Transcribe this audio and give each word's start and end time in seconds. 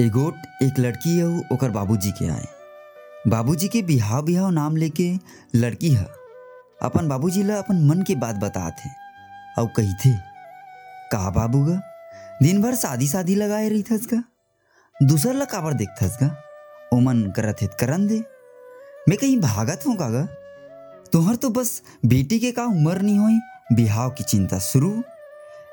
एगोट 0.00 0.62
एक 0.62 0.78
लड़की 0.78 1.20
अउ 1.20 1.38
ओकर 1.52 1.70
बाबूजी 1.70 2.10
के 2.12 2.26
आए। 2.28 2.46
बाबूजी 3.28 3.68
के 3.68 3.80
बिहाव 3.82 4.24
बिहाव 4.24 4.50
नाम 4.50 4.76
लेके 4.76 5.08
लड़की 5.54 5.90
है। 5.90 6.04
अपन 6.82 7.08
बाबूजी 7.08 7.42
ला 7.42 7.58
अपन 7.58 7.80
मन 7.86 8.02
के 8.02 8.14
बात 8.14 8.36
बतात। 8.36 8.80
हे 8.80 8.90
अउ 9.58 9.66
कहिथे 9.66 10.12
का 11.12 11.30
बाबू 11.30 11.64
गा? 11.64 11.80
दिन 12.42 12.62
भर 12.62 12.74
शादी 12.74 13.08
शादी 13.08 13.34
लगाए 13.34 13.68
रहिथस 13.68 14.06
का 14.06 14.22
दूसर 14.96 15.34
ला 15.34 15.44
काबर 15.46 15.72
देखथस 15.72 16.16
का 16.22 16.30
ओमन 16.92 17.26
करत 17.36 17.62
हे 17.62 17.66
त 17.66 17.76
करन 17.80 18.06
दे। 18.06 18.22
मैं 19.08 19.18
कहीं 19.18 19.40
भागत 19.40 19.86
हूँ 19.86 19.96
का 19.96 20.10
गा? 20.10 20.24
तुहर 21.12 21.36
तो 21.36 21.50
बस 21.50 21.82
बेटी 22.04 22.40
के 22.40 22.52
का 22.52 22.64
उम्र 22.64 23.00
नहीं 23.00 23.18
होई, 23.18 23.38
बिहाव 23.72 24.10
की 24.10 24.24
चिंता 24.24 24.58
शुरू 24.62 24.96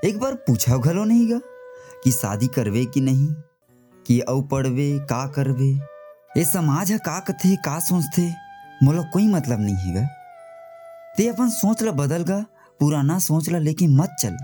एक 0.05 0.20
बार 0.20 0.34
पूछा 0.48 0.77
घलो 0.77 1.03
नहीं 1.03 1.31
गा 1.31 1.40
कि 2.03 2.12
शादी 2.12 2.48
करवे 2.48 2.85
कि 2.85 3.02
नहीं? 3.02 3.34
कि 4.07 4.20
अउ 4.20 4.41
पढ़वे, 4.43 4.99
का 4.99 5.25
करवे 5.27 5.71
ये 6.38 6.44
समाज 6.45 6.91
ह 6.91 6.98
का 6.98 7.20
कथे, 7.20 7.55
का 7.55 7.80
सोचथे, 7.80 8.30
मोला 8.81 9.02
कोई 9.13 9.27
मतलब 9.27 9.59
नहीं 9.59 9.75
है 9.75 9.94
गा। 9.94 10.07
ते 11.17 11.27
अपन 11.27 11.49
सोच 11.52 11.84
ला 11.84 11.91
बदल 11.94 12.23
गा, 12.23 12.39
पुराना 12.80 13.17
सोच 13.20 13.49
ला 13.49 13.59
लेके 13.59 13.88
मत 13.89 14.16
चल। 14.20 14.38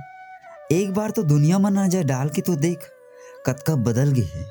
एक 0.71 0.93
बार 0.93 1.11
तो 1.11 1.23
दुनिया 1.23 1.59
में 1.59 1.69
नज़र 1.71 2.03
डाल 2.03 2.29
के 2.29 2.41
तो 2.41 2.55
देख, 2.57 2.79
कतका 3.45 3.75
बदल 3.77 4.11
गे 4.11 4.21
है। 4.35 4.43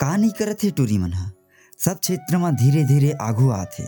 का 0.00 0.16
नहीं 0.16 0.30
करत 0.30 0.64
हे 0.64 0.70
टूरी 0.70 0.98
मन 0.98 1.12
ह। 1.12 1.30
सब 1.78 1.98
क्षेत्र 1.98 2.36
में 2.36 2.54
धीरे 2.56 2.84
धीरे 2.84 3.10
आघू 3.20 3.50
आथे 3.50 3.84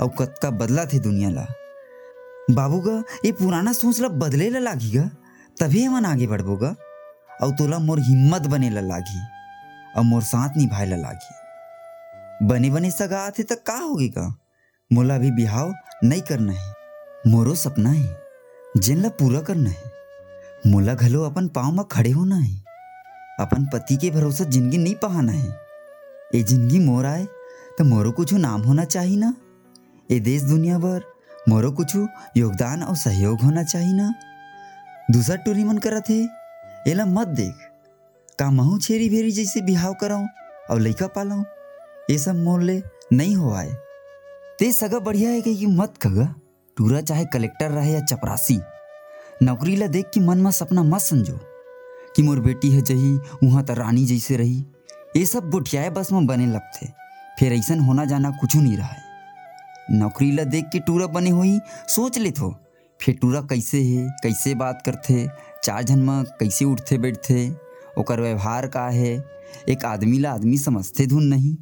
अउ 0.00 0.08
कतका 0.18 0.50
बदला 0.52 0.84
थे 0.84 0.98
दुनिया 1.00 1.30
ला। 1.30 1.46
बाबू 2.50 2.80
गा 2.80 2.96
ये 3.24 3.32
पुराना 3.32 3.72
सोच 3.72 4.00
ला 4.00 4.08
बदले 4.08 4.48
ला 4.50 4.58
लागी 4.60 4.90
गा, 4.90 5.04
तभी 5.56 5.84
हमन 5.84 6.06
आगे 6.06 6.26
बढ़बो 6.26 6.56
गा। 6.56 6.74
अउ 7.40 7.50
तोला 7.52 7.78
मोर 7.78 8.00
हिम्मत 8.00 8.46
बने 8.46 8.70
ला 8.70 8.80
लागी 8.82 9.20
और 9.96 10.02
मोर 10.02 10.22
साथ 10.22 10.56
निभाए 10.56 10.86
लागी। 10.86 12.46
बने 12.46 12.70
बने 12.70 12.90
सगा 12.90 13.20
आथे 13.20 13.42
त 13.42 13.62
का 13.66 13.76
होगी 13.76 14.08
का? 14.08 14.26
मोला 14.90 15.18
भी 15.18 15.30
बिहाव 15.30 15.74
नहीं 16.04 16.22
करना 16.22 16.52
है। 16.52 16.72
मोरो 17.26 17.54
सपना 17.54 17.90
है 17.90 18.16
जिन 18.76 19.02
ला 19.02 19.08
पूरा 19.08 19.40
करना 19.40 19.70
है। 19.70 19.90
मोला 20.66 20.94
घलो 20.94 21.22
अपन 21.22 21.48
पाँव 21.48 21.72
में 21.72 21.84
खड़े 21.84 22.10
होना 22.10 22.36
है। 22.36 22.54
अपन 23.40 23.64
पति 23.72 23.96
के 23.96 24.10
भरोसा 24.10 24.44
ज़िंदगी 24.44 24.78
नहीं 24.78 24.94
पहाना 24.94 25.32
है। 25.32 25.48
ये 26.34 26.42
ज़िंदगी 26.42 26.78
मोर 26.78 27.06
आए 27.06 27.24
तो 27.78 27.84
मोरो 27.84 28.12
कुछ 28.12 28.32
नाम 28.34 28.62
होना 28.62 28.84
चाहिए 28.84 29.16
ना। 29.16 29.34
ये 30.08 30.20
देश 30.20 30.42
दुनिया 30.42 30.78
भर, 30.78 31.02
मोरो 31.48 31.70
कुछ 31.72 31.96
योगदान 32.36 32.82
और 32.82 32.96
सहयोग 32.96 33.40
होना 33.40 33.62
चाहिए 33.64 33.92
ना। 33.92 34.12
दूसरा 35.08 35.36
टूरी 35.36 35.64
मन 35.64 35.78
करत 35.78 36.10
है, 36.10 36.28
एला 36.88 37.04
मत 37.06 37.28
देख। 37.30 37.68
का 38.42 38.50
महू 38.50 38.78
छेरी 38.78 39.08
भेरी 39.08 39.30
जैसे 39.30 39.60
बिहाव 39.60 39.92
कराऊं 39.94 40.26
और 40.70 40.80
लइका 40.80 41.06
पालाऊं, 41.06 41.44
ये 42.10 42.16
सब 42.18 42.36
मोर 42.36 42.62
ले 42.62 42.82
नहीं 43.12 43.36
हो 43.36 43.52
आए। 43.54 43.70
ते 44.58 44.70
सगा 44.72 44.98
बढ़िया 44.98 45.30
है 45.30 45.40
कि 45.40 45.66
मत 45.66 45.94
खगा 46.02 46.24
टूरा 46.76 47.00
चाहे 47.00 47.24
कलेक्टर 47.24 47.70
रहे 47.70 47.92
या 47.92 48.00
चपरासी। 48.00 48.58
नौकरी 49.42 49.76
ला 49.76 49.86
देख 49.86 50.10
के 50.14 50.20
मन 50.20 50.38
में 50.38 50.50
सपना 50.50 50.82
मत 50.82 51.00
समझो 51.00 51.38
कि 52.16 52.22
मोर 52.22 52.40
बेटी 52.40 52.70
है 52.70 52.82
जही, 52.82 53.14
वहाँ 53.44 53.64
त 53.64 53.70
रानी 53.70 54.04
जैसे 54.06 54.36
रही। 54.36 54.58
ये 55.16 55.24
सब 55.26 55.50
बुठियाए 55.50 55.90
बस 55.90 56.12
में 56.12 56.26
बने 56.26 56.46
लगते 56.46 56.92
फिर 57.38 57.52
ऐसा 57.52 57.82
होना 57.84 58.04
जाना 58.04 58.30
कुछ 58.30 58.56
नहीं 58.56 58.76
रहा 58.76 58.88
है। 58.88 59.98
नौकरी 59.98 60.32
ला 60.32 60.44
देख 60.44 60.64
के 60.64 60.78
टूरा 60.80 61.06
बने 61.08 61.30
हुई, 61.30 61.58
सोच 61.88 62.18
ले 62.18 62.30
थो 62.32 62.54
फिर 63.00 63.18
टूरा 63.22 63.40
कैसे 63.42 63.82
है, 63.82 64.08
कैसे 64.22 64.54
बात 64.54 64.82
करते 64.86 65.26
चार 65.64 65.82
जन 65.82 65.98
में 65.98 66.24
कैसे 66.40 66.64
उठते 66.64 66.98
बैठते 66.98 67.34
ओकर 67.98 68.20
व्यवहार 68.20 68.66
का 68.66 68.88
है। 68.88 69.12
एक 69.68 69.84
आदमी 69.84 70.18
ला 70.18 70.32
आदमी 70.32 70.58
समझते 70.58 71.06
धुन 71.06 71.24
नहीं। 71.24 71.54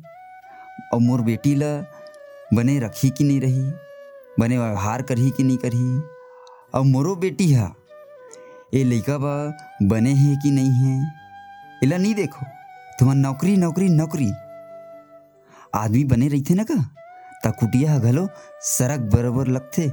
और 0.95 1.01
मोर 1.01 1.21
बेटी 1.21 1.55
ला 1.55 1.73
बने 2.55 2.79
रखी 2.79 3.11
कि 3.11 3.25
नहीं 3.25 3.41
रही? 3.41 3.63
बने 4.39 4.59
व्यवहार 4.59 5.03
करही 5.03 5.31
कि 5.31 5.43
नहीं 5.43 5.57
करही 5.57 5.99
और 6.75 6.85
मोरो 6.85 7.15
बेटी 7.17 7.53
हा 7.53 7.75
ये 8.75 8.85
लड़का 8.85 9.17
बा 9.19 9.35
बने 9.83 10.13
है 10.13 10.37
कि 10.37 10.51
नहीं 10.51 10.71
है? 10.71 11.13
इला 11.83 11.97
नहीं 11.97 12.15
देखो? 12.15 12.47
तुम्हार 12.99 13.17
नौकरी 13.17 13.57
नौकरी 13.57 13.89
नौकरी। 13.89 14.31
आदमी 15.75 16.05
बने 16.05 16.29
रही 16.29 16.43
थे 16.43 16.55
ना 16.55 16.63
का? 16.63 16.75
ता 17.45 17.51
कुटिया 17.51 17.99
घलो 17.99 18.29
सरक 18.63 19.01
बराबर 19.15 19.47
लगथे। 19.47 19.89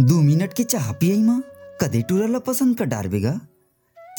दो 0.00 0.20
मिनट 0.20 0.52
के 0.52 0.64
चाह 0.64 0.92
पियई 0.92 1.22
माँ 1.22 1.42
कदे 1.80 2.02
टूरा 2.02 2.26
ला 2.26 2.38
पसंद 2.38 2.78
कर 2.78 2.84
डारबेगा 2.84 3.38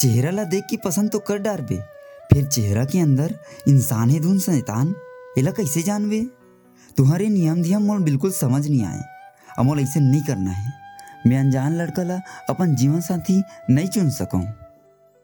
चेहरा 0.02 0.30
ला 0.30 0.44
देख 0.44 0.64
के 0.70 0.76
पसंद 0.76 1.10
तो 1.10 1.18
कर 1.18 1.38
डारबे 1.38 1.76
फिर 2.30 2.46
चेहरा 2.46 2.84
के 2.84 3.00
अंदर 3.00 3.34
इंसान 3.68 4.10
है 4.10 4.18
धुन 4.20 4.38
शैतान, 4.38 4.94
एला 5.38 5.50
कैसे 5.50 5.82
जानबे 5.82 6.18
तुम्हारे 6.96 7.28
नियम 7.28 7.60
धियम 7.62 7.82
मोल 7.82 7.98
बिल्कुल 8.02 8.30
समझ 8.32 8.66
नहीं 8.66 8.84
आए। 8.84 9.02
अमोल 9.58 9.80
ऐसे 9.80 10.00
नहीं 10.00 10.22
करना 10.22 10.50
है। 10.50 10.72
मैं 11.26 11.38
अनजान 11.38 11.76
लड़का 11.76 12.02
ला 12.02 12.18
अपन 12.50 12.74
जीवन 12.76 13.00
साथी 13.00 13.42
नहीं 13.70 13.88
चुन 13.88 14.10
सकूँ। 14.10 14.42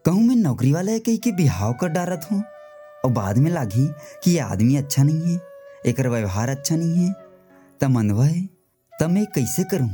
कहूँ 0.05 0.23
मैं 0.23 0.37
नौकरी 0.37 0.73
वाला 0.73 0.93
है 0.93 0.99
कहीं 1.01 1.19
के 1.19 1.33
बिहाव 1.33 1.73
कर 1.73 1.89
डारत 1.89 2.27
हूँ। 2.31 2.43
और 3.05 3.11
बाद 3.13 3.39
में 3.39 3.51
लागी 3.51 3.87
कि 4.25 4.31
ये 4.31 4.39
आदमी 4.41 4.77
अच्छा 4.77 5.03
नहीं 5.03 5.35
है 5.35 5.41
एक 5.87 6.01
व्यवहार 6.01 6.49
अच्छा 6.49 6.77
नहीं 6.77 7.07
है। 7.07 7.13
तब 7.81 7.91
मनवा 7.91 8.25
है 8.25 8.47
तब 8.93 9.11
मैं 9.11 9.27
कैसे 9.35 9.65
करूँ? 9.65 9.91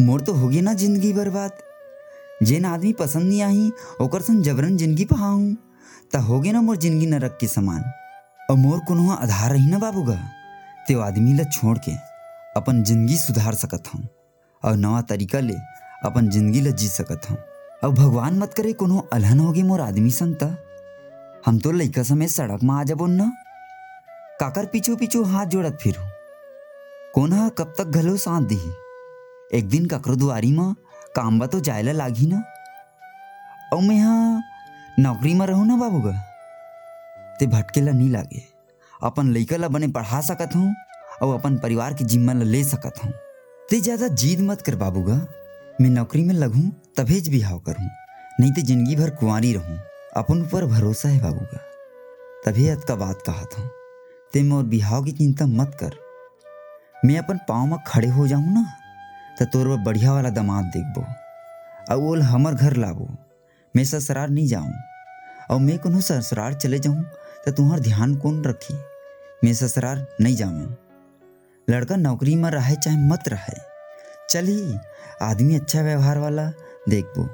मोर 0.00 0.20
तो 0.20 0.34
होगी 0.34 0.60
ना 0.60 0.74
ज़िंदगी 0.74 1.12
बर्बाद। 1.12 1.62
जेन 2.40 2.64
आदमी 2.64 2.92
पसंद 2.92 3.28
नहीं 3.28 3.42
आई, 3.42 3.70
ओकर 4.00 4.20
संग 4.22 4.42
जबरन 4.42 4.76
ज़िंदगी 4.76 5.04
पहाऊँ 5.04 5.56
त 6.12 6.16
होगे 6.28 6.52
ना 6.52 6.60
मोर 6.60 6.76
ज़िंदगी 6.76 7.06
नरक 7.06 7.36
के 7.40 7.46
समान। 7.46 7.82
और 8.50 8.56
मोर 8.56 8.78
कोनो 8.88 9.10
आधार 9.12 9.50
रही 9.52 9.66
ना 9.66 9.78
बाबूगा? 9.78 10.16
ते 10.88 10.94
आदमी 11.00 11.34
ला 11.34 11.44
छोड़ 11.46 11.76
के 11.78 11.92
अपन 12.56 12.82
ज़िंदगी 12.82 13.16
सुधार 13.16 13.54
सकत 13.54 13.92
हूँ, 13.94 14.08
और 14.62 14.76
नवा 14.76 15.00
तरीका 15.02 15.40
ले 15.40 15.54
अपन 16.04 16.30
ज़िंदगी 16.30 16.60
ला 16.60 16.70
जी 16.70 16.88
सकत 16.88 17.30
हूँ। 17.30 17.36
अब 17.84 17.94
भगवान 17.94 18.38
मत 18.38 18.54
करे 18.54 18.72
कोनो 18.72 19.08
अलहन 19.12 19.38
होगी 19.40 19.62
मोर 19.62 19.80
आदमी 19.80 20.10
संग 20.10 20.34
त। 20.42 20.56
हम 21.46 21.58
तो 21.58 21.72
लइका 21.72 22.02
समय 22.02 22.28
सड़क 22.28 22.62
में 22.62 22.74
आ 22.74 22.82
जाबो 22.84 23.06
न। 23.06 23.30
काकर 24.40 24.66
पीछू 24.72 24.96
पीछू 24.96 25.22
हाथ 25.24 25.46
जोड़त 25.46 25.78
फिरू? 25.82 26.02
कौन 27.14 27.48
कब 27.58 27.74
तक 27.78 27.84
घलो 27.86 28.16
साथ 28.16 28.48
दिही? 28.48 28.70
एक 29.52 29.68
दिन 29.68 29.86
ककरो 29.86 30.16
दुआरी 30.16 30.52
में 30.52 30.74
काम 31.16 31.38
बा 31.38 31.46
तो 31.46 31.60
जायला 31.60 31.92
लागी 31.92 32.26
ना? 32.26 32.42
और 33.72 33.82
मैं 33.82 33.96
यहाँ 33.96 34.42
नौकरी 34.98 35.34
में 35.34 35.46
रहूँ 35.46 35.66
ना 35.66 35.76
बाबूगा 35.76 36.12
ते 37.38 37.46
भटकेला 37.46 37.92
नहीं 37.92 38.10
लागे। 38.10 38.42
अपन 39.00 39.32
लइका 39.32 39.56
ला 39.56 39.68
बने 39.68 39.88
पढ़ा 39.88 40.20
सकत 40.20 40.54
हूँ 40.56 40.74
और 41.22 41.34
अपन 41.34 41.56
परिवार 41.58 41.94
की 41.94 42.04
जिम्मा 42.04 42.32
ला 42.32 42.44
ले 42.44 42.62
सकत 42.64 43.04
हूँ। 43.04 43.12
ते 43.68 43.80
ज़्यादा 43.80 44.08
जीद 44.14 44.40
मत 44.40 44.62
कर 44.62 44.76
बाबूगा 44.76 45.14
मैं 45.80 45.90
नौकरी 45.90 46.22
में 46.24 46.34
लगूँ, 46.34 46.70
तभेज 46.96 47.28
बिहाव 47.28 47.58
करूँ। 47.58 47.88
नहीं 48.40 48.52
तो 48.52 48.62
ज़िंदगी 48.62 48.96
भर 48.96 49.10
कुंवारी 49.10 49.52
रहूँ। 49.54 49.78
अपन 50.16 50.42
ऊपर 50.42 50.64
भरोसा 50.66 51.08
है 51.08 51.20
बाबूगा 51.22 51.58
तभी 52.44 52.68
अत 52.68 52.84
का 52.88 52.94
बात 52.96 53.22
कहा 53.26 53.44
था 53.44 53.68
ते 54.32 54.42
मोर 54.42 54.64
बिहाव 54.64 55.04
की 55.04 55.12
चिंता 55.12 55.46
मत 55.48 55.76
कर। 55.82 55.94
मैं 57.04 57.18
अपन 57.18 57.38
पाँव 57.48 57.66
में 57.66 57.78
खड़े 57.86 58.08
हो 58.08 58.26
जाऊँ 58.28 58.52
ना? 58.54 58.64
तो 59.40 59.46
तोर 59.46 59.68
बर 59.68 59.76
बढ़िया 59.76 60.12
वाला 60.12 60.30
दामाद 60.30 60.64
देखबो। 60.64 61.04
और 61.90 61.96
वो 61.96 62.14
हमर 62.20 62.54
घर 62.54 62.76
लाबो। 62.76 63.08
मैं 63.76 63.84
ससुराल 63.84 64.30
नहीं 64.30 64.46
जाऊँ। 64.46 64.72
और 65.50 65.60
मैं 65.60 65.78
कोनो 65.78 66.00
ससुराल 66.00 66.54
चले 66.54 66.78
जाऊँ 66.78 67.02
तो 67.46 67.52
तुम्हार 67.52 67.80
ध्यान 67.80 68.14
कौन 68.14 68.44
रखी? 68.44 68.74
मैं 69.44 69.54
ससुराल 69.54 70.06
नहीं 70.20 70.36
जाऊँ। 70.36 70.76
लड़का 71.68 71.96
नौकरी 71.96 72.34
में 72.36 72.50
रहे 72.50 72.74
चाहे 72.74 72.96
मत 72.96 73.28
रहे। 73.28 73.56
चली 74.30 74.78
आदमी 75.22 75.54
अच्छा 75.54 75.82
व्यवहार 75.82 76.18
वाला 76.18 76.46
देखबो। 76.88 77.28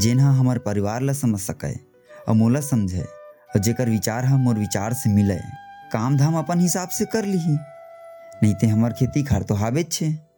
जेन 0.00 0.20
हा 0.20 0.30
हमार 0.30 0.58
परिवार 0.58 1.00
ला 1.00 1.12
समझ 1.12 1.40
सके, 1.40 1.72
और 1.72 2.34
मोला 2.34 2.60
समझे, 2.60 3.02
और 3.02 3.58
जेकर 3.58 3.88
विचार 3.88 4.24
हा 4.24 4.36
मोर 4.36 4.54
विचार 4.54 4.92
से 4.92 5.10
मिले 5.10 5.38
काम 5.92 6.16
धाम 6.16 6.36
अपन 6.38 6.60
हिसाब 6.60 6.88
से 6.88 7.04
कर 7.04 7.24
ली 7.24 7.40
नहीं 8.42 8.54
ते 8.54 8.66
हमार 8.66 8.92
खेती 8.92 9.22
खार 9.22 9.42
तो 9.42 9.54
हावे 9.54 9.82
छे। 9.82 10.31